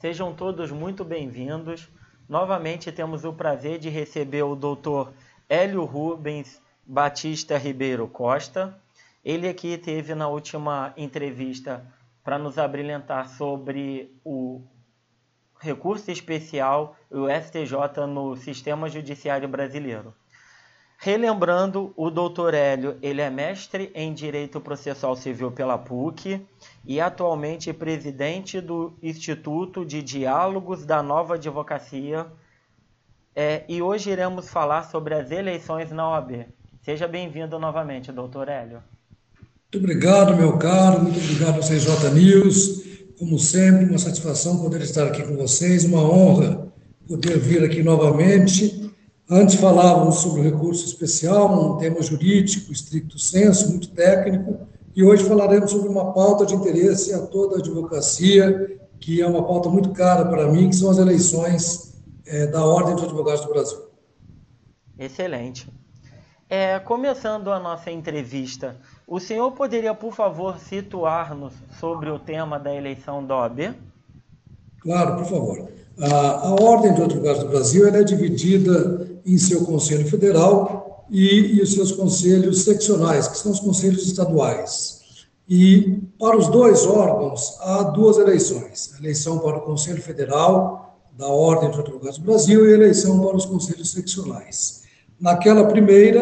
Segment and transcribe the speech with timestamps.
[0.00, 1.88] Sejam todos muito bem-vindos.
[2.28, 5.10] Novamente temos o prazer de receber o Dr.
[5.48, 8.80] Hélio Rubens Batista Ribeiro Costa.
[9.24, 11.84] Ele aqui teve na última entrevista
[12.22, 14.62] para nos abrilhantar sobre o
[15.58, 20.14] recurso especial, o STJ, no sistema judiciário brasileiro.
[21.00, 26.44] Relembrando, o doutor Hélio, ele é mestre em Direito Processual Civil pela PUC
[26.84, 32.26] e atualmente presidente do Instituto de Diálogos da Nova Advocacia.
[33.34, 36.46] É, e hoje iremos falar sobre as eleições na OAB.
[36.82, 38.82] Seja bem-vindo novamente, doutor Hélio.
[39.72, 42.82] Muito obrigado, meu caro, muito obrigado ao CJ News.
[43.16, 46.66] Como sempre, uma satisfação poder estar aqui com vocês, uma honra
[47.06, 48.87] poder vir aqui novamente
[49.30, 55.22] Antes falávamos sobre o recurso especial, um tema jurídico, estricto senso, muito técnico, e hoje
[55.22, 59.90] falaremos sobre uma pauta de interesse a toda a advocacia, que é uma pauta muito
[59.90, 63.78] cara para mim, que são as eleições é, da Ordem dos Advogados do Brasil.
[64.98, 65.70] Excelente.
[66.48, 72.74] É, começando a nossa entrevista, o senhor poderia, por favor, situar-nos sobre o tema da
[72.74, 73.74] eleição da OAB?
[74.80, 75.68] Claro, por favor.
[75.98, 81.62] A, a Ordem dos Advogados do Brasil é dividida em seu Conselho Federal e, e
[81.62, 84.98] os seus conselhos seccionais, que são os conselhos estaduais.
[85.48, 91.26] E para os dois órgãos há duas eleições: a eleição para o Conselho Federal da
[91.26, 94.82] Ordem dos Advogados do Brasil e a eleição para os conselhos seccionais.
[95.20, 96.20] Naquela primeira,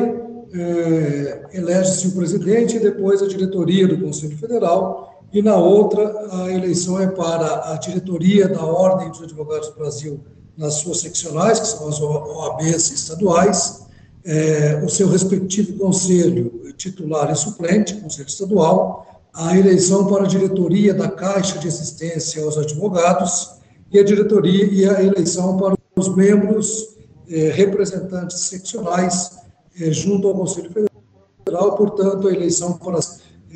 [0.54, 6.52] eh, elege-se o presidente e depois a diretoria do Conselho Federal, e na outra, a
[6.52, 10.20] eleição é para a diretoria da Ordem dos Advogados do Brasil
[10.56, 13.86] nas suas seccionais, que são as OABs estaduais,
[14.24, 20.94] é, o seu respectivo conselho titular e suplente, conselho estadual, a eleição para a diretoria
[20.94, 23.56] da Caixa de Assistência aos Advogados.
[23.92, 26.96] E a diretoria e a eleição para os membros
[27.28, 29.38] é, representantes seccionais
[29.80, 32.98] é, junto ao Conselho Federal, portanto, a eleição para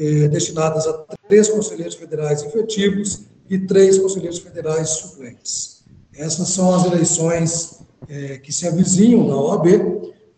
[0.00, 5.84] é, destinadas a três conselheiros federais efetivos e três conselheiros federais suplentes.
[6.16, 9.66] Essas são as eleições é, que se avizinham na OAB,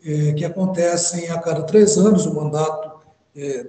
[0.04, 2.90] é, que acontecem a cada três anos, o mandato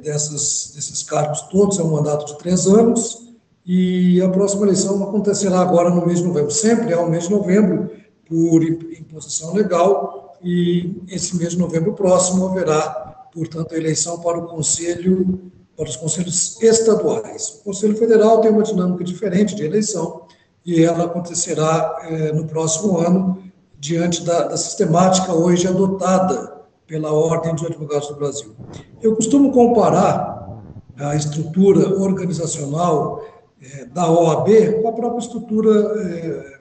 [0.02, 3.30] dessas, desses cargos todos é um mandato de três anos,
[3.66, 7.32] e a próxima eleição acontecerá agora no mês de novembro, sempre é o mês de
[7.32, 7.90] novembro,
[8.28, 14.48] por imposição legal, e esse mês de novembro próximo haverá, portanto, a eleição para o
[14.48, 17.60] Conselho, para os conselhos estaduais.
[17.62, 20.24] O Conselho Federal tem uma dinâmica diferente de eleição,
[20.66, 23.44] e ela acontecerá é, no próximo ano,
[23.80, 28.56] diante da, da, sistemática hoje adotada pela Ordem dos Advogados do Brasil.
[29.02, 30.62] Eu costumo comparar
[30.98, 33.26] a estrutura organizacional
[33.62, 36.54] é, da OAB com a própria estrutura é,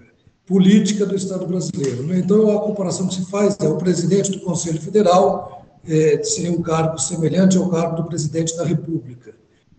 [0.46, 2.02] política do Estado brasileiro.
[2.02, 2.18] Né?
[2.18, 6.62] Então, a comparação que se faz é o presidente do Conselho Federal é, seria um
[6.62, 9.34] cargo semelhante ao cargo do presidente da República.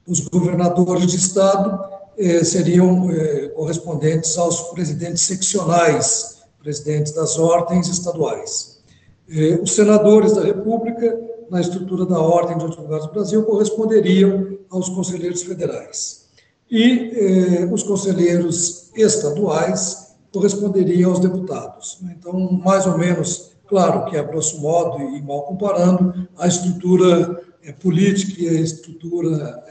[0.08, 8.80] Os governadores de Estado eh, seriam eh, correspondentes aos presidentes seccionais, presidentes das ordens estaduais.
[9.28, 11.20] Eh, os senadores da República,
[11.50, 16.24] na estrutura da Ordem de Advogados do Brasil, corresponderiam aos conselheiros federais.
[16.70, 22.00] E os conselheiros estaduais corresponderiam aos deputados.
[22.18, 27.42] Então, mais ou menos, claro que a grosso modo e mal comparando, a estrutura
[27.82, 29.64] política e a estrutura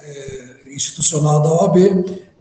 [0.67, 1.77] institucional da OAB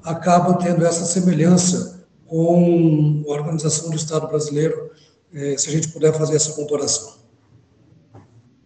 [0.04, 4.90] acaba tendo essa semelhança com a organização do Estado brasileiro,
[5.32, 7.20] eh, se a gente puder fazer essa comparação.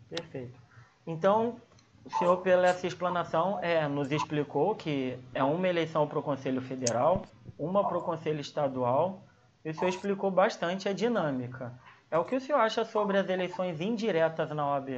[0.09, 0.57] Perfeito.
[1.05, 1.57] Então,
[2.05, 6.61] o senhor, pela essa explanação, é, nos explicou que é uma eleição para o Conselho
[6.61, 7.23] Federal,
[7.59, 9.25] uma para o Conselho Estadual,
[9.66, 11.73] e o senhor explicou bastante a dinâmica.
[12.11, 14.97] É o que o senhor acha sobre as eleições indiretas na OAB?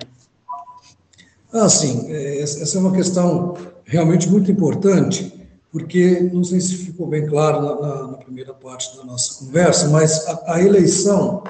[1.53, 2.05] Ah, sim.
[2.11, 5.37] Eh, essa é uma questão realmente muito importante
[5.71, 9.89] porque não sei se ficou bem claro na, na, na primeira parte da nossa conversa,
[9.89, 11.43] mas a, a eleição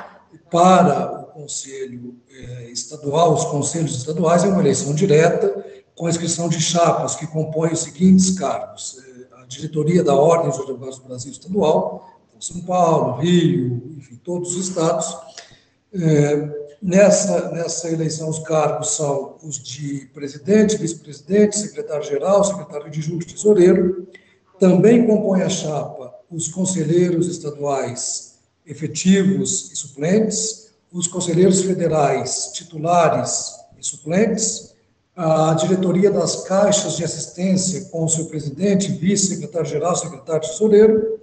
[0.50, 5.66] para o Conselho eh, Estadual, os conselhos estaduais, é uma eleição direta,
[5.96, 10.50] com a inscrição de chapas que compõem os seguintes cargos: eh, a diretoria da Ordem
[10.50, 15.16] dos Advogados do Brasil Estadual, São Paulo, Rio, enfim, todos os estados.
[15.94, 24.08] Eh, Nessa, nessa eleição, os cargos são os de presidente, vice-presidente, secretário-geral, secretário adjunto tesoureiro.
[24.60, 28.36] Também compõe a chapa os conselheiros estaduais
[28.66, 34.76] efetivos e suplentes, os conselheiros federais titulares e suplentes,
[35.16, 41.18] a diretoria das caixas de assistência com o seu presidente, vice-secretário-geral, secretário tesoureiro,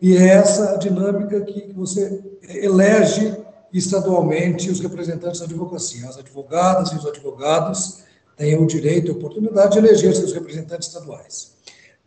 [0.00, 3.36] E é essa dinâmica que você elege
[3.72, 6.08] estadualmente os representantes da advocacia.
[6.08, 8.02] As advogadas e os advogados
[8.36, 11.52] têm o direito e a oportunidade de eleger seus representantes estaduais.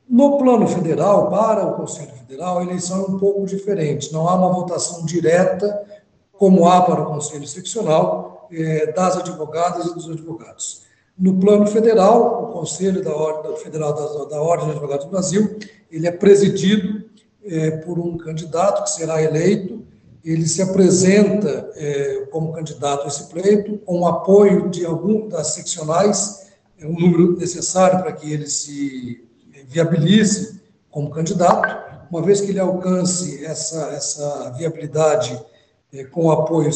[0.07, 4.13] No plano federal, para o Conselho Federal, a eleição é um pouco diferente.
[4.13, 5.83] Não há uma votação direta,
[6.31, 10.83] como há para o Conselho Seccional, eh, das advogadas e dos advogados.
[11.17, 15.57] No plano federal, o Conselho da Ordem Federal da, da Ordem de Advogados do Brasil,
[15.89, 17.05] ele é presidido
[17.43, 19.74] eh, por um candidato que será eleito
[20.25, 25.53] ele se apresenta é, como candidato a esse pleito, com o apoio de algum das
[25.53, 26.47] seccionais,
[26.79, 29.23] é, um número necessário para que ele se
[29.67, 31.85] viabilize como candidato.
[32.09, 35.39] Uma vez que ele alcance essa, essa viabilidade
[35.93, 36.71] é, com o apoio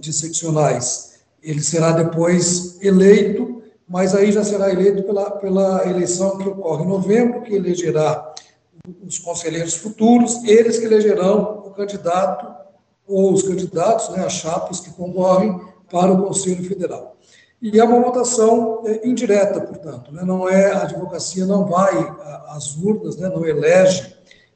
[0.00, 6.48] de seccionais, ele será depois eleito, mas aí já será eleito pela, pela eleição que
[6.48, 8.34] ocorre em novembro, que elegerá
[9.06, 12.47] os conselheiros futuros, eles que elegerão o candidato
[13.08, 15.60] ou os candidatos, né, as chapas que concorrem
[15.90, 17.16] para o Conselho Federal.
[17.60, 21.94] E é uma votação é, indireta, portanto, né, não é a advocacia não vai
[22.48, 24.14] às urnas, né, não elege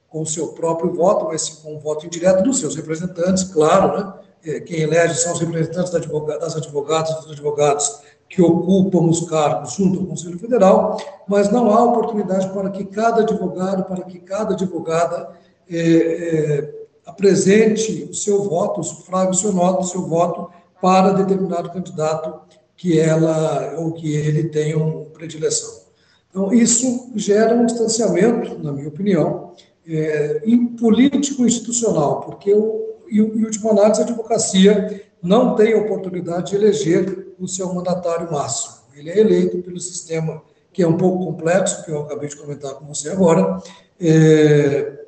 [0.09, 4.13] com o seu próprio voto, mas com o voto indireto dos seus representantes, claro, né,
[4.45, 10.01] é, quem elege são os representantes das advogadas dos advogados que ocupam os cargos junto
[10.01, 10.97] ao Conselho Federal,
[11.27, 15.31] mas não há oportunidade para que cada advogado, para que cada advogada
[15.71, 20.51] é, apresente o seu voto, o sufrágio, o seu voto, o seu voto
[20.81, 22.41] para determinado candidato
[22.77, 25.83] que ela ou que ele tenha uma predileção.
[26.31, 29.53] Então, isso gera um distanciamento, na minha opinião,
[29.87, 30.41] é,
[30.79, 37.73] político-institucional, porque, o, em última análise, a advocacia não tem oportunidade de eleger o seu
[37.75, 38.77] mandatário máximo.
[38.95, 42.75] Ele é eleito pelo sistema que é um pouco complexo, que eu acabei de comentar
[42.75, 43.59] com você agora,
[44.01, 45.05] é,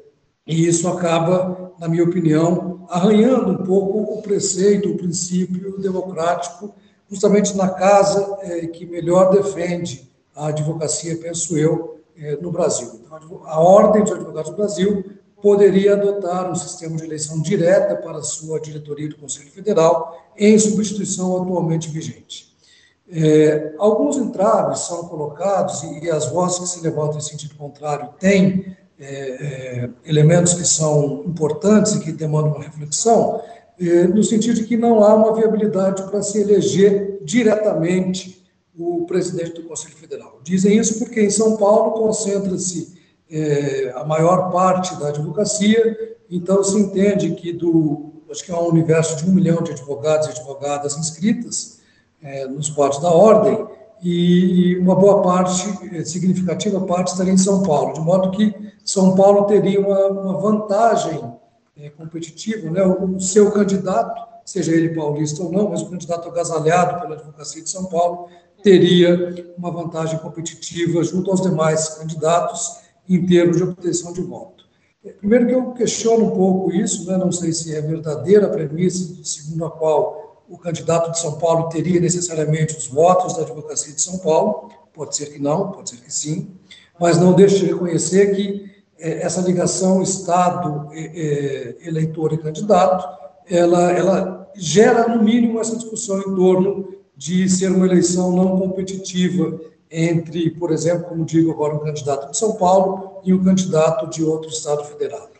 [0.46, 6.74] e isso acaba, na minha opinião, arranhando um pouco o preceito, o princípio democrático,
[7.10, 13.00] justamente na casa é, que melhor defende a advocacia, penso eu, é, no Brasil.
[13.04, 15.04] Então, a Ordem de Advogados do Brasil
[15.40, 21.36] poderia adotar um sistema de eleição direta para sua diretoria do Conselho Federal, em substituição
[21.42, 22.54] atualmente vigente.
[23.10, 28.08] É, alguns entraves são colocados, e, e as vozes que se levantam em sentido contrário
[28.18, 33.42] têm é, é, elementos que são importantes e que demandam uma reflexão,
[33.80, 38.44] é, no sentido de que não há uma viabilidade para se eleger diretamente
[38.78, 40.40] o presidente do Conselho Federal.
[40.42, 42.94] Dizem isso porque em São Paulo concentra-se
[43.30, 48.68] é, a maior parte da advocacia, então se entende que do, acho que é um
[48.68, 51.80] universo de um milhão de advogados e advogadas inscritas
[52.22, 53.66] é, nos quadros da ordem,
[54.04, 55.66] e uma boa parte,
[55.96, 58.54] é, significativa parte, estaria em São Paulo, de modo que
[58.84, 61.24] São Paulo teria uma, uma vantagem
[61.74, 62.84] é, competitiva, né?
[62.84, 67.70] o seu candidato, seja ele paulista ou não, mas o candidato agasalhado pela advocacia de
[67.70, 68.28] São Paulo,
[68.62, 74.64] teria uma vantagem competitiva junto aos demais candidatos em termos de obtenção de voto.
[75.02, 77.16] É, primeiro que eu questiono um pouco isso, né?
[77.16, 80.23] não sei se é verdadeira a premissa segundo a qual
[80.54, 85.16] o candidato de São Paulo teria necessariamente os votos da advocacia de São Paulo, pode
[85.16, 86.48] ser que não, pode ser que sim,
[86.98, 93.04] mas não deixe de reconhecer que é, essa ligação Estado, é, eleitor e candidato,
[93.50, 99.60] ela, ela gera, no mínimo, essa discussão em torno de ser uma eleição não competitiva
[99.90, 104.24] entre, por exemplo, como digo agora, um candidato de São Paulo e um candidato de
[104.24, 105.34] outro Estado federado.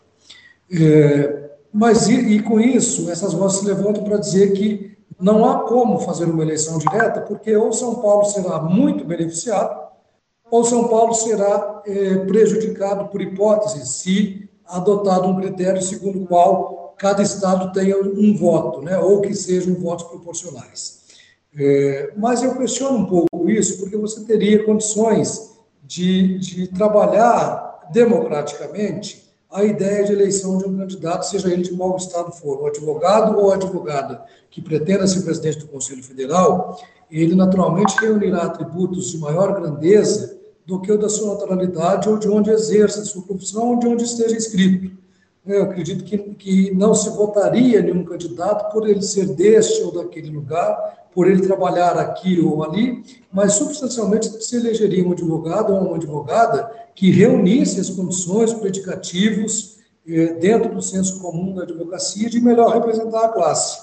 [1.73, 6.01] Mas, e, e, com isso, essas vozes se levantam para dizer que não há como
[6.01, 9.85] fazer uma eleição direta, porque ou São Paulo será muito beneficiado,
[10.51, 16.95] ou São Paulo será é, prejudicado por hipótese, se adotado um critério segundo o qual
[16.99, 21.05] cada estado tenha um voto, né, ou que sejam votos proporcionais.
[21.57, 29.24] É, mas eu questiono um pouco isso, porque você teria condições de, de trabalhar democraticamente
[29.55, 33.39] a ideia de eleição de um candidato, seja ele de qual estado for, o advogado
[33.39, 36.77] ou advogada que pretenda ser presidente do Conselho Federal,
[37.09, 42.29] ele naturalmente reunirá atributos de maior grandeza do que o da sua naturalidade ou de
[42.29, 45.04] onde exerça a sua profissão ou de onde esteja inscrito.
[45.47, 50.31] Eu acredito que, que não se votaria nenhum candidato por ele ser deste ou daquele
[50.31, 55.97] lugar, por ele trabalhar aqui ou ali, mas substancialmente se elegeria um advogado ou uma
[55.97, 59.77] advogada que reunisse as condições, predicativos,
[60.09, 63.81] eh, dentro do senso comum da advocacia, de melhor representar a classe.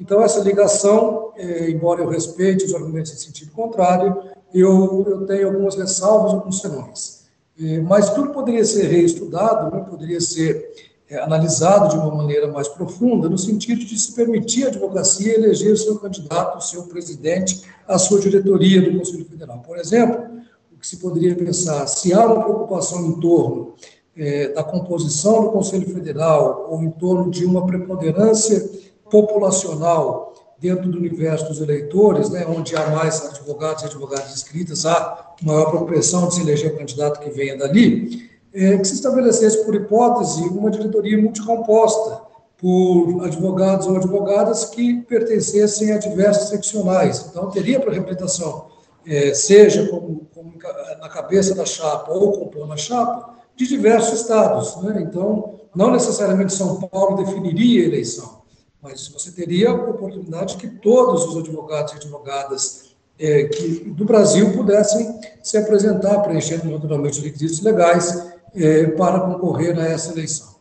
[0.00, 4.18] Então, essa ligação, eh, embora eu respeite os argumentos em sentido contrário,
[4.52, 7.26] eu, eu tenho algumas ressalvas, alguns senões.
[7.60, 13.28] Eh, mas tudo poderia ser reestudado, né, poderia ser analisado de uma maneira mais profunda,
[13.28, 18.80] no sentido de se permitir à advocacia eleger seu candidato, seu presidente, a sua diretoria
[18.82, 19.58] do Conselho Federal.
[19.58, 20.24] Por exemplo,
[20.72, 23.74] o que se poderia pensar, se há uma preocupação em torno
[24.16, 28.70] é, da composição do Conselho Federal ou em torno de uma preponderância
[29.10, 35.34] populacional dentro do universo dos eleitores, né, onde há mais advogados e advogadas inscritas, há
[35.42, 39.74] maior propensão de se eleger o candidato que venha dali, é, que se estabelecesse, por
[39.74, 42.22] hipótese, uma diretoria multicomposta
[42.58, 47.26] por advogados ou advogadas que pertencessem a diversas seccionais.
[47.28, 48.66] Então, teria para representação,
[49.04, 50.52] é, seja como, como,
[51.00, 54.76] na cabeça da chapa ou compondo a chapa, de diversos estados.
[54.82, 55.04] Né?
[55.08, 58.42] Então, não necessariamente São Paulo definiria a eleição,
[58.80, 64.52] mas você teria a oportunidade que todos os advogados e advogadas é, que, do Brasil
[64.52, 70.52] pudessem se apresentar, preenchendo naturalmente os requisitos legais é, para concorrer a essa eleição.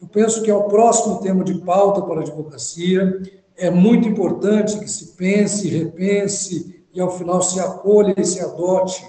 [0.00, 3.22] Eu penso que é o próximo tema de pauta para a advocacia.
[3.56, 9.02] É muito importante que se pense, repense e, ao final, se acolha e se adote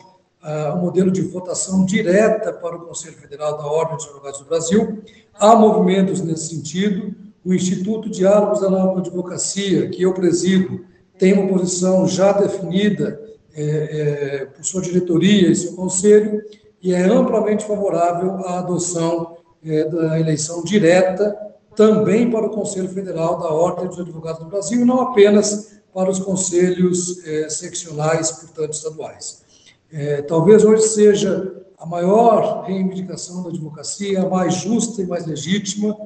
[0.44, 4.46] uh, um modelo de votação direta para o Conselho Federal da Ordem dos Advogados do
[4.46, 5.04] Brasil.
[5.34, 7.13] Há movimentos nesse sentido.
[7.44, 10.86] O Instituto Diálogos da Nova Advocacia, que eu presido,
[11.18, 13.22] tem uma posição já definida
[13.54, 16.42] é, é, por sua diretoria e seu conselho,
[16.86, 21.36] e é amplamente favorável à adoção é, da eleição direta
[21.75, 26.20] também para o Conselho Federal da Ordem dos Advogados do Brasil, não apenas para os
[26.20, 29.42] conselhos é, seccionais, portanto, estaduais.
[29.92, 35.98] É, talvez hoje seja a maior reivindicação da advocacia, a mais justa e mais legítima,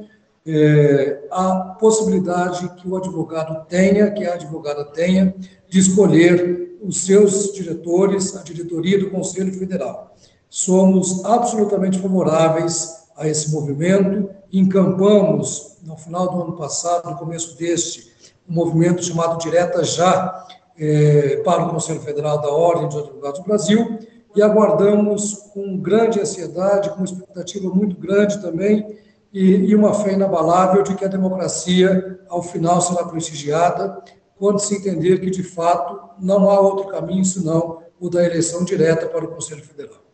[0.47, 5.35] é, a possibilidade que o advogado tenha, que a advogada tenha,
[5.67, 10.08] de escolher os seus diretores, a diretoria do Conselho Federal.
[10.49, 14.29] Somos absolutamente favoráveis a esse movimento.
[14.51, 18.11] Encampamos, no final do ano passado, no começo deste,
[18.49, 23.45] um movimento chamado Direta Já, é, para o Conselho Federal da Ordem dos Advogados do
[23.45, 23.99] Brasil,
[24.35, 28.97] e aguardamos com grande ansiedade, com uma expectativa muito grande também,
[29.31, 34.01] e, e uma fé inabalável de que a democracia, ao final, será prestigiada,
[34.37, 39.05] quando se entender que, de fato, não há outro caminho senão o da eleição direta
[39.07, 40.08] para o Conselho Federal.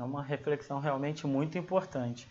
[0.00, 2.26] É uma reflexão realmente muito importante.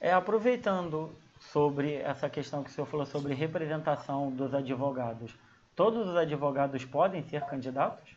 [0.00, 1.10] É, aproveitando
[1.52, 5.32] sobre essa questão que o senhor falou sobre representação dos advogados,
[5.74, 8.16] todos os advogados podem ser candidatos?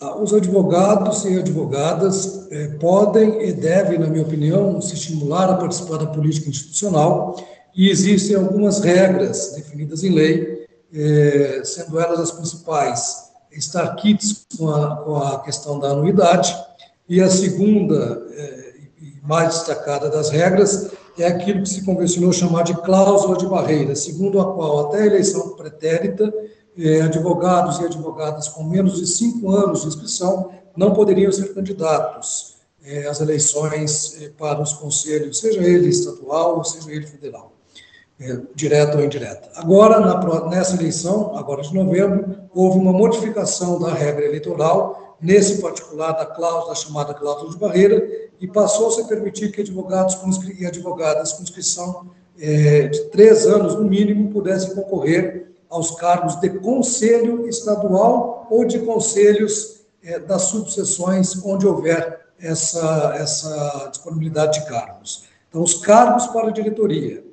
[0.00, 5.56] Ah, os advogados e advogadas eh, podem e devem, na minha opinião, se estimular a
[5.56, 7.36] participar da política institucional
[7.74, 14.68] e existem algumas regras definidas em lei, eh, sendo elas as principais, estar quites com
[14.68, 16.54] a, com a questão da anuidade,
[17.08, 22.62] e a segunda, é, e mais destacada das regras, é aquilo que se convencionou chamar
[22.62, 26.32] de cláusula de barreira, segundo a qual, até a eleição pretérita,
[26.78, 32.56] é, advogados e advogadas com menos de cinco anos de inscrição não poderiam ser candidatos
[32.84, 37.52] é, às eleições para os conselhos, seja ele estadual seja ele federal,
[38.54, 39.50] direta ou indireta.
[39.56, 46.12] Agora, na, nessa eleição, agora de novembro, houve uma modificação da regra eleitoral nesse particular
[46.12, 50.16] da cláusula, chamada cláusula de barreira, e passou-se a permitir que advogados
[50.58, 52.06] e advogadas com inscrição
[52.38, 58.78] é, de três anos, no mínimo, pudessem concorrer aos cargos de conselho estadual ou de
[58.80, 65.24] conselhos é, das subseções onde houver essa, essa disponibilidade de cargos.
[65.48, 67.24] Então, os cargos para a diretoria,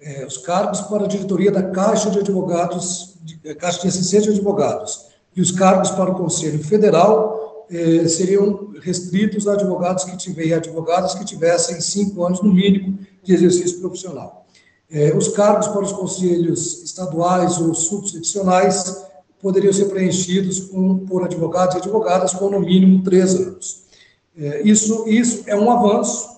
[0.00, 4.38] é, os cargos para a diretoria da Caixa de Advogados, de, Caixa de Assistência de
[4.38, 10.54] Advogados, e os cargos para o Conselho Federal eh, seriam restritos a advogados que tiverem
[10.54, 14.46] advogadas que tivessem cinco anos no mínimo de exercício profissional.
[14.90, 19.04] Eh, os cargos para os conselhos estaduais ou subseccionais
[19.42, 23.84] poderiam ser preenchidos com, por advogados e advogadas com no mínimo três anos.
[24.38, 26.30] Eh, isso, isso é um avanço,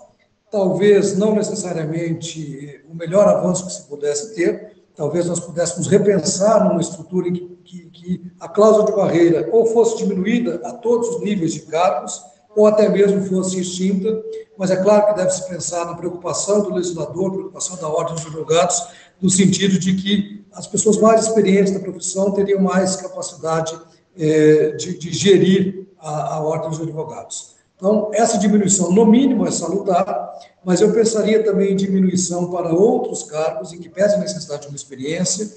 [0.51, 6.81] talvez não necessariamente o melhor avanço que se pudesse ter, talvez nós pudéssemos repensar numa
[6.81, 11.21] estrutura em que, que, que, a cláusula de barreira ou fosse diminuída a todos os
[11.21, 12.21] níveis de cargos,
[12.57, 14.21] ou até mesmo fosse extinta,
[14.59, 18.89] mas é claro que deve-se pensar na preocupação do legislador, preocupação da ordem dos advogados,
[19.23, 23.79] no sentido de que as pessoas mais experientes da profissão teriam mais capacidade
[24.19, 27.55] é, de, de, gerir a, a ordem dos advogados.
[27.79, 30.33] Então, essa diminuição, no mínimo, é salutar,
[30.65, 34.69] mas eu pensaria também em diminuição para outros cargos em que pese a necessidade de
[34.69, 35.49] uma experiência,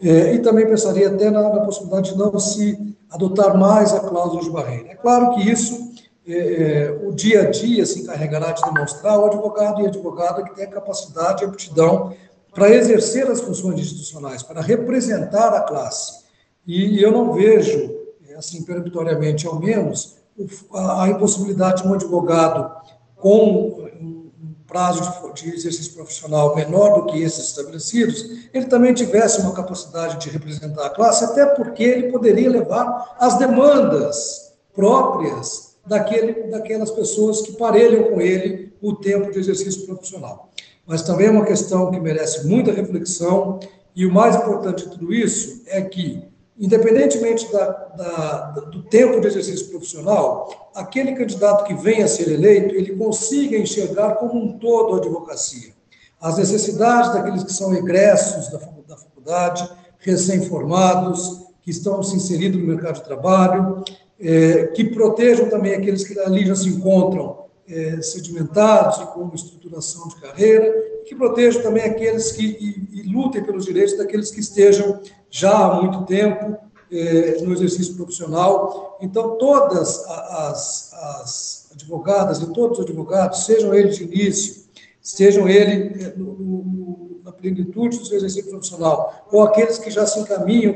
[0.00, 4.42] é, e também pensaria até na, na, possibilidade de não se adotar mais a cláusula
[4.42, 4.92] de barreira.
[4.92, 5.92] É claro que isso
[6.26, 10.66] é, o dia a dia se encarregará de demonstrar ao advogado e advogada que tem
[10.66, 12.14] a capacidade e aptidão
[12.54, 16.22] para exercer as funções institucionais, para representar a classe.
[16.64, 17.92] E eu não vejo,
[18.36, 20.23] assim, peremptoriamente ao menos,
[20.72, 22.70] a impossibilidade de um advogado
[23.16, 24.24] com um
[24.66, 30.30] prazo de exercício profissional menor do que esses estabelecidos, ele também tivesse uma capacidade de
[30.30, 37.52] representar a classe, até porque ele poderia levar as demandas próprias daquele, daquelas pessoas que
[37.52, 40.50] parelham com ele o tempo de exercício profissional.
[40.86, 43.60] Mas também é uma questão que merece muita reflexão,
[43.94, 46.26] e o mais importante de tudo isso é que,
[46.58, 52.74] independentemente da, da, do tempo de exercício profissional, aquele candidato que venha a ser eleito,
[52.74, 55.72] ele consiga enxergar como um todo a advocacia.
[56.20, 59.68] As necessidades daqueles que são egressos da, da faculdade,
[59.98, 63.82] recém-formados, que estão se inserindo no mercado de trabalho,
[64.20, 69.34] é, que protejam também aqueles que ali já se encontram é, sedimentados e com uma
[69.34, 70.72] estruturação de carreira,
[71.04, 75.82] que protejam também aqueles que e, e lutem pelos direitos daqueles que estejam já há
[75.82, 76.56] muito tempo
[76.90, 78.98] é, no exercício profissional.
[79.00, 84.64] Então, todas as, as advogadas e todos os advogados, sejam eles de início,
[85.00, 90.06] sejam eles é, no, no, na plenitude do seu exercício profissional, ou aqueles que já
[90.06, 90.74] se encaminham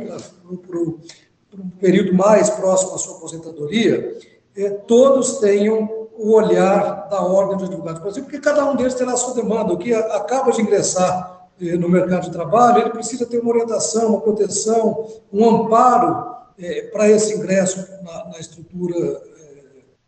[0.66, 4.18] para um período mais próximo à sua aposentadoria,
[4.56, 8.94] é, todos tenham o olhar da Ordem dos Advogados do Brasil, porque cada um deles
[8.94, 9.72] terá a sua demanda.
[9.72, 14.08] O que acaba de ingressar é, no mercado de trabalho, ele precisa ter uma orientação,
[14.08, 19.18] uma proteção, um amparo é, para esse ingresso na, na estrutura é,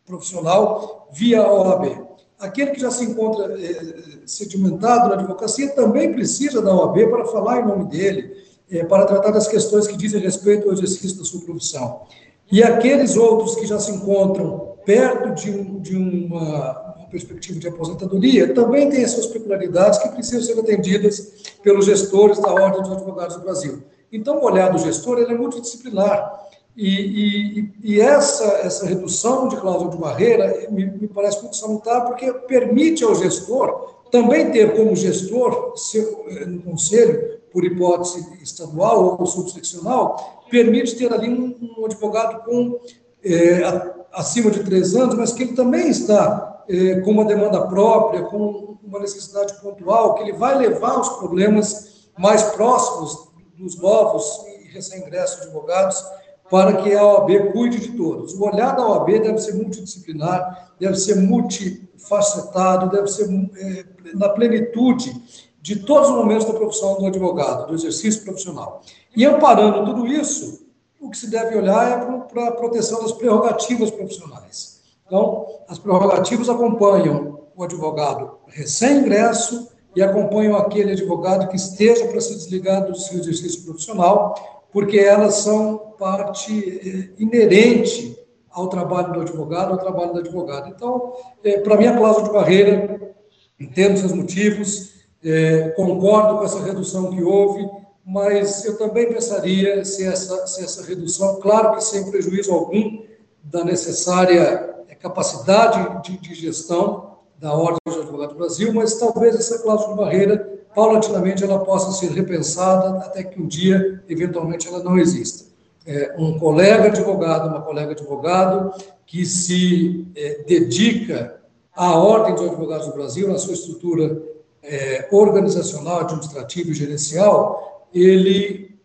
[0.05, 2.11] profissional via OAB.
[2.41, 7.61] Aquele que já se encontra é, sedimentado na advocacia também precisa da OAB para falar
[7.61, 8.35] em nome dele,
[8.69, 12.03] é, para tratar das questões que dizem respeito ao exercício da sua profissão.
[12.51, 17.69] E aqueles outros que já se encontram perto de, um, de uma, uma, perspectiva de
[17.69, 21.33] aposentadoria também têm as suas peculiaridades que precisam ser atendidas
[21.63, 23.85] pelos gestores da Ordem dos Advogados do Brasil.
[24.13, 26.41] Então, o olhar do gestor é multidisciplinar.
[26.77, 32.07] E, e, e, essa, essa redução de cláusula de barreira me, me, parece muito salutar,
[32.07, 39.17] porque permite ao gestor também ter como gestor, seu, eh, no conselho, por hipótese estadual
[39.21, 42.81] ou subseccional, permite ter ali um, um advogado com
[43.23, 48.23] é, acima de três anos, mas que ele também está é, com uma demanda própria,
[48.23, 54.73] com uma necessidade pontual, que ele vai levar os problemas mais próximos dos novos e
[54.73, 56.03] recém-ingressos advogados
[56.51, 58.35] para que a OAB cuide de todos.
[58.35, 65.15] O olhar da OAB deve ser multidisciplinar, deve ser multifacetado, deve ser é, na plenitude
[65.63, 68.83] de todos os momentos da profissão do advogado, do exercício profissional.
[69.15, 70.67] E amparando tudo isso,
[71.01, 74.81] o que se deve olhar é para a proteção das prerrogativas profissionais.
[75.07, 82.35] Então, as prerrogativas acompanham o advogado recém-ingresso e acompanham aquele advogado que esteja para se
[82.35, 84.35] desligar do seu exercício profissional,
[84.73, 88.17] porque elas são parte eh, inerente
[88.51, 90.69] ao trabalho do advogado, ao trabalho do advogado.
[90.69, 93.15] Então, eh, para mim, a cláusula de barreira,
[93.59, 97.69] entendo seus motivos, é, concordo com essa redução que houve,
[98.11, 103.03] mas eu também pensaria se essa, se essa redução, claro que sem prejuízo algum
[103.45, 109.37] da necessária é, capacidade de, de gestão da Ordem dos Advogados do Brasil, mas talvez
[109.37, 114.83] essa cláusula de barreira, paulatinamente, ela possa ser repensada até que um dia, eventualmente, ela
[114.83, 115.49] não exista.
[115.87, 118.73] É, um colega advogado, uma colega advogado
[119.07, 121.41] que se é, dedica
[121.75, 124.21] à Ordem dos Advogados do Brasil, na sua estrutura
[124.63, 128.79] é, organizacional, administrativo e gerencial, ele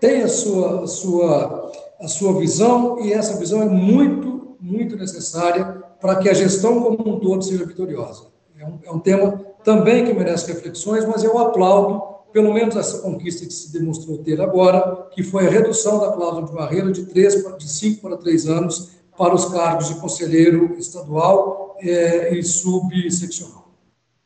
[0.00, 5.64] tem a sua, a, sua, a sua visão e essa visão é muito, muito necessária
[6.00, 8.28] para que a gestão como um todo seja vitoriosa.
[8.58, 9.32] É um, é um tema
[9.62, 14.40] também que merece reflexões, mas eu aplaudo pelo menos essa conquista que se demonstrou ter
[14.40, 18.46] agora, que foi a redução da cláusula de barreira de, três, de cinco para três
[18.46, 23.68] anos para os cargos de conselheiro estadual é, e subseccional.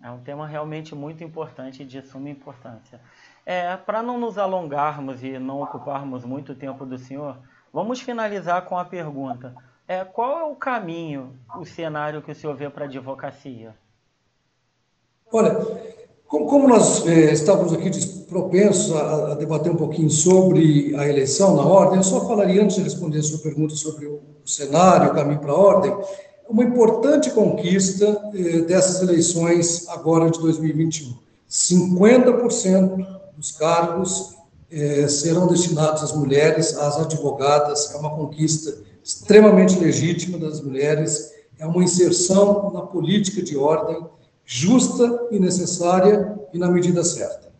[0.02, 3.00] É um tema realmente muito importante e de suma importância.
[3.46, 7.36] É, Para não nos alongarmos e não ocuparmos muito tempo do senhor,
[7.72, 9.54] vamos finalizar com a pergunta:
[9.86, 13.74] é, qual é o caminho, o cenário que o senhor vê para a advocacia?
[15.30, 15.54] Olha,
[16.26, 17.90] como nós é, estávamos aqui
[18.28, 22.76] propensos a, a, debater um pouquinho sobre a eleição na ordem, eu só falaria, antes
[22.76, 25.96] de responder a sua pergunta sobre o cenário, o caminho para a ordem,
[26.48, 31.14] uma importante conquista eh, dessas eleições agora de 2021.
[31.48, 34.36] 50% dos cargos
[34.70, 41.66] eh, serão destinados às mulheres, às advogadas, é uma conquista extremamente legítima das mulheres é
[41.66, 44.04] uma inserção na política de ordem
[44.44, 47.52] justa e necessária e na medida certa.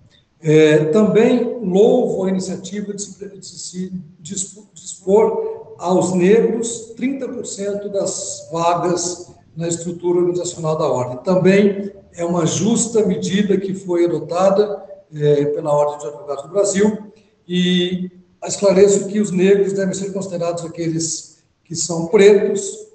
[0.42, 9.30] É, também louvo a iniciativa de se, de se dispor aos negros 30% das vagas
[9.56, 11.16] na estrutura organizacional da ordem.
[11.18, 14.83] Também é uma justa medida que foi adotada
[15.16, 17.12] é, pela Ordem dos Advogados do Brasil
[17.46, 18.10] e
[18.44, 22.88] esclareço que os negros devem ser considerados aqueles que são pretos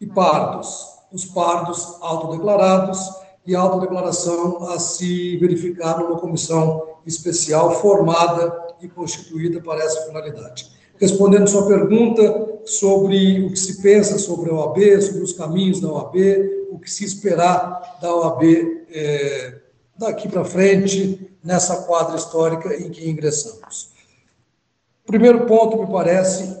[0.00, 0.86] e pardos.
[1.12, 2.98] Os pardos autodeclarados
[3.46, 10.70] e autodeclaração a se verificar numa comissão especial formada e constituída para essa finalidade.
[10.96, 15.90] Respondendo sua pergunta sobre o que se pensa sobre a OAB, sobre os caminhos da
[15.90, 16.16] OAB,
[16.70, 18.44] o que se esperar da OAB
[18.88, 19.54] é,
[19.96, 23.90] daqui para frente, nessa quadra histórica em que ingressamos.
[25.04, 26.56] Primeiro ponto, me parece,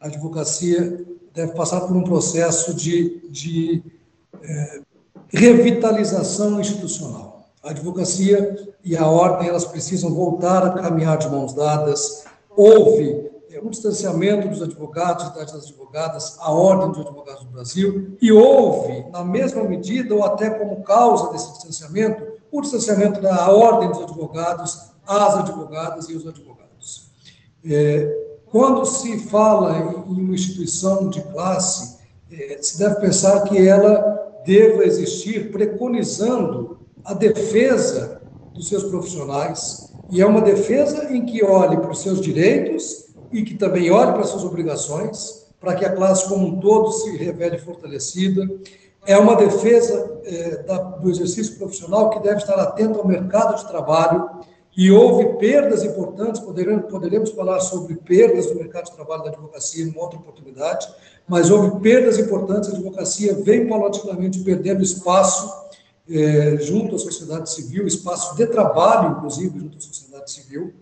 [0.00, 3.82] a advocacia deve passar por um processo de, de
[4.42, 4.80] é,
[5.28, 7.50] revitalização institucional.
[7.62, 12.24] A advocacia e a ordem elas precisam voltar a caminhar de mãos dadas.
[12.56, 18.32] Houve é, um distanciamento dos advogados das advogadas à ordem dos advogados do Brasil e
[18.32, 24.02] houve, na mesma medida ou até como causa desse distanciamento, o distanciamento da ordem dos
[24.02, 27.10] advogados às advogadas e os advogados.
[27.64, 31.98] É, quando se fala em uma instituição de classe,
[32.30, 38.22] é, se deve pensar que ela deva existir preconizando a defesa
[38.54, 43.42] dos seus profissionais, e é uma defesa em que olhe para os seus direitos e
[43.42, 47.16] que também olhe para as suas obrigações, para que a classe como um todo se
[47.16, 48.48] revele fortalecida.
[49.04, 53.66] É uma defesa é, da, do exercício profissional que deve estar atento ao mercado de
[53.68, 54.28] trabalho,
[54.76, 59.82] e houve perdas importantes, poderemos, poderemos falar sobre perdas no mercado de trabalho da advocacia
[59.82, 60.86] em outra oportunidade,
[61.26, 65.50] mas houve perdas importantes, a advocacia vem paulatinamente perdendo espaço
[66.10, 70.74] é, junto à sociedade civil, espaço de trabalho, inclusive, junto à sociedade civil.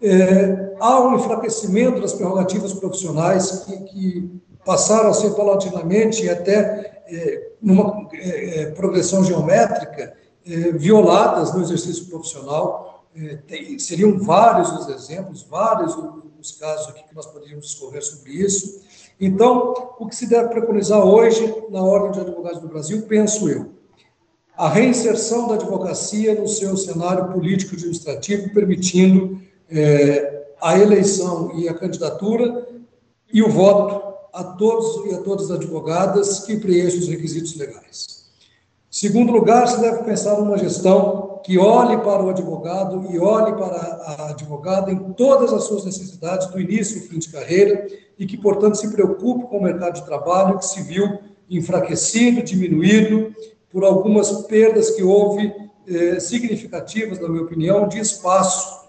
[0.00, 7.02] É, há um enfraquecimento das prerrogativas profissionais que, que passaram a ser paulatinamente e até
[7.06, 8.08] é, numa
[8.76, 10.14] progressão geométrica
[10.74, 13.04] violadas no exercício profissional.
[13.46, 15.96] Tem, seriam vários os exemplos, vários
[16.38, 18.82] os casos aqui que nós poderíamos discorrer sobre isso.
[19.18, 23.70] Então, o que se deve preconizar hoje na Ordem de Advogados do Brasil, penso eu,
[24.56, 32.68] a reinserção da advocacia no seu cenário político-administrativo, permitindo é, a eleição e a candidatura
[33.32, 38.24] e o voto a todos e a todas as advogadas que preenchem os requisitos legais.
[38.90, 43.76] Segundo lugar, se deve pensar numa gestão que olhe para o advogado e olhe para
[43.76, 47.86] a advogada em todas as suas necessidades, do início ao fim de carreira,
[48.18, 51.18] e que, portanto, se preocupe com o mercado de trabalho que se viu
[51.50, 53.34] enfraquecido, diminuído
[53.70, 55.52] por algumas perdas que houve
[55.86, 58.83] eh, significativas, na minha opinião, de espaço,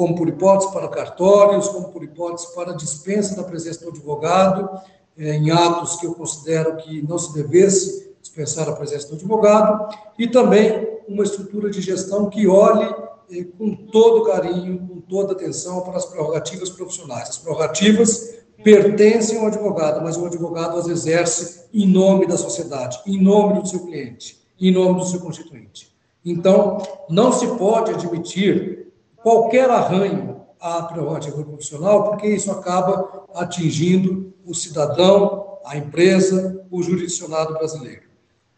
[0.00, 4.80] como por hipótese para cartórios, como por hipótese para dispensa da presença do advogado,
[5.18, 9.94] eh, em atos que eu considero que não se devesse dispensar a presença do advogado,
[10.18, 12.88] e também uma estrutura de gestão que olhe
[13.30, 17.28] eh, com todo carinho, com toda atenção para as prerrogativas profissionais.
[17.28, 23.22] As prerrogativas pertencem ao advogado, mas o advogado as exerce em nome da sociedade, em
[23.22, 25.94] nome do seu cliente, em nome do seu constituinte.
[26.24, 26.78] Então,
[27.10, 28.89] não se pode admitir
[29.22, 37.54] qualquer arranho à prerrogativa profissional, porque isso acaba atingindo o cidadão, a empresa, o jurisdicionado
[37.54, 38.02] brasileiro.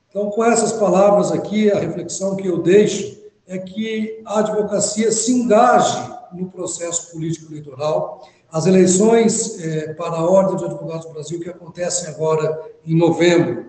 [0.08, 5.32] Então, com essas palavras aqui, a reflexão que eu deixo é que a advocacia se
[5.32, 8.22] engaje no processo político eleitoral
[8.52, 13.64] as eleições é, para a Ordem dos Advogados do Brasil, que acontecem agora em novembro,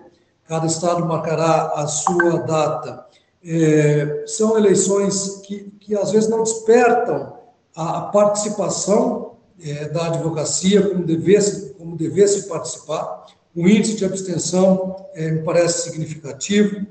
[0.46, 3.06] cada estado marcará a sua data.
[3.46, 7.34] É, são eleições que, que às vezes não despertam
[7.76, 13.26] a, participação é, da advocacia como devesse, como devesse participar.
[13.54, 16.86] O índice de abstenção é, me parece significativo.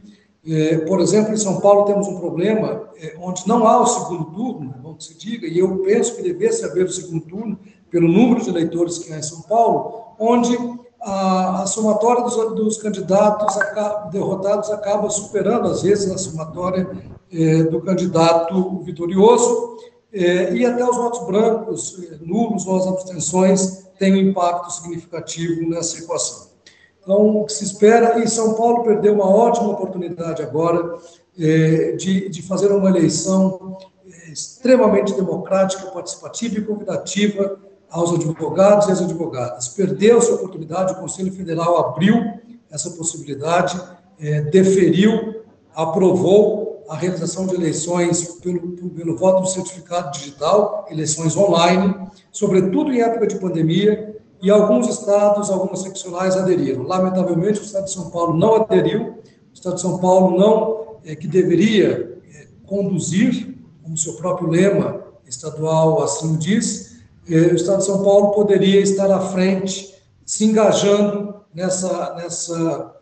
[0.45, 4.25] É, por exemplo, em São Paulo temos um problema é, onde não há o segundo
[4.25, 8.07] turno, bom que se diga, e eu penso que devesse haver o segundo turno, pelo
[8.07, 10.57] número de eleitores que há em São Paulo, onde
[11.03, 13.55] a, a somatória dos, dos candidatos
[14.11, 16.89] derrotados acaba superando, às vezes, a somatória
[17.31, 19.77] eh, do candidato vitorioso,
[20.13, 25.69] eh, e até os votos brancos, eh, nulos ou as abstenções têm um impacto significativo
[25.69, 26.53] nessa equação.
[27.01, 30.97] Então, o que se espera, e São Paulo perdeu uma ótima oportunidade agora
[31.35, 33.77] de, de fazer uma eleição
[34.31, 37.59] extremamente democrática, participativa e convidativa
[37.93, 39.67] aos advogados e às advogadas.
[39.69, 42.15] Perdeu-se a oportunidade, o Conselho Federal abriu
[42.71, 43.79] essa possibilidade,
[44.19, 45.43] é, deferiu,
[45.75, 51.95] aprovou a realização de eleições pelo, pelo voto do certificado digital, eleições online,
[52.31, 56.81] sobretudo em época de pandemia, e alguns estados, algumas seccionais aderiram.
[56.81, 61.15] Lamentavelmente, o estado de São Paulo não aderiu, o estado de São Paulo não, é,
[61.15, 66.92] que deveria é, conduzir, como seu próprio lema estadual assim diz,
[67.27, 69.93] o estado de São Paulo poderia estar à frente,
[70.25, 72.95] se engajando nessa, nessa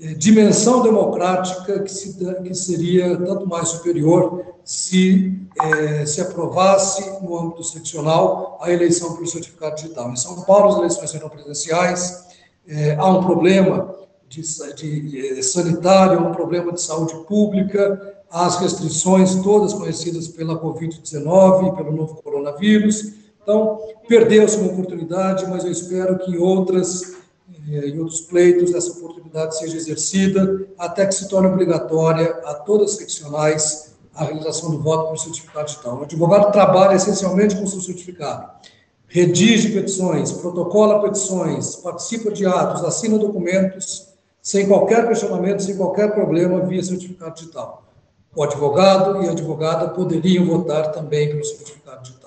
[0.00, 7.36] é, dimensão democrática que, se, que seria tanto mais superior se é, se aprovasse no
[7.36, 10.10] âmbito seccional a eleição pelo certificado digital.
[10.10, 12.26] Em São Paulo, as eleições serão presenciais,
[12.66, 13.94] é, há um problema
[14.28, 14.42] de,
[14.74, 21.72] de, sanitário, há um problema de saúde pública, há as restrições todas conhecidas pela Covid-19
[21.72, 23.14] e pelo novo coronavírus.
[23.48, 27.16] Então, perdeu-se uma oportunidade, mas eu espero que em outras
[27.70, 32.90] é, em outros pleitos essa oportunidade seja exercida até que se torne obrigatória a todas
[32.90, 35.98] as seccionais a realização do voto por certificado digital.
[35.98, 38.50] O advogado trabalha essencialmente com seu certificado,
[39.06, 44.08] redige petições, protocola petições, participa de atos, assina documentos,
[44.42, 47.82] sem qualquer questionamento, sem qualquer problema, via certificado digital.
[48.36, 52.17] O advogado e a advogada poderiam votar também pelo certificado digital.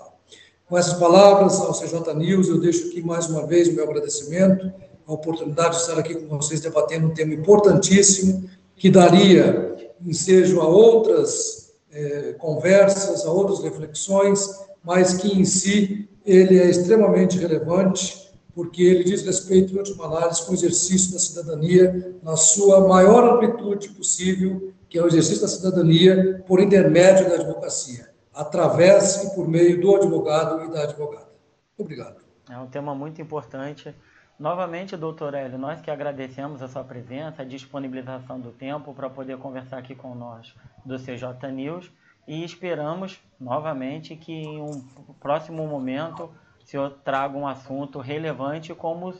[0.71, 4.71] Com essas palavras, ao CJ News, eu deixo aqui mais uma vez o meu agradecimento,
[5.05, 10.67] a oportunidade de estar aqui com vocês debatendo um tema importantíssimo, que daria ensejo a
[10.69, 14.47] outras é, conversas, a outras reflexões,
[14.81, 20.45] mas que em si ele é extremamente relevante, porque ele diz respeito, em última análise,
[20.45, 25.49] com o exercício da cidadania na sua maior amplitude possível, que é o exercício da
[25.49, 28.10] cidadania por intermédio da advocacia,
[28.41, 31.29] através e por meio do advogado e da advogada.
[31.77, 32.21] Obrigado.
[32.49, 33.93] É um tema muito importante.
[34.39, 39.37] Novamente, doutor Hélio, nós que agradecemos a sua presença, a disponibilização do tempo para poder
[39.37, 41.91] conversar aqui com nós do CJ News
[42.27, 44.83] e esperamos novamente que em um
[45.19, 49.13] próximo momento o senhor traga um assunto relevante como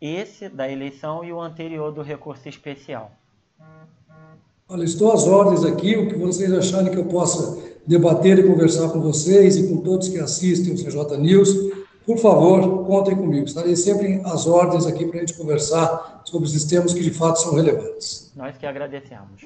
[0.00, 3.12] esse da eleição e o anterior do recurso especial.
[4.68, 8.88] Olha, estou às ordens aqui, o que vocês acharem que eu possa debater e conversar
[8.90, 11.72] com vocês e com todos que assistem o CJ News,
[12.04, 13.46] por favor, contem comigo.
[13.46, 17.40] Estarei sempre às ordens aqui para a gente conversar sobre os sistemas que de fato
[17.40, 18.32] são relevantes.
[18.34, 19.44] Nós que agradecemos.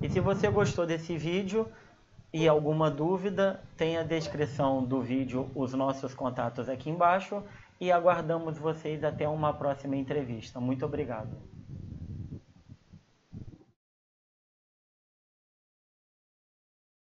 [0.00, 1.66] E se você gostou desse vídeo
[2.32, 7.40] e alguma dúvida, tem a descrição do vídeo os nossos contatos aqui embaixo
[7.80, 10.58] e aguardamos vocês até uma próxima entrevista.
[10.58, 11.36] Muito obrigado.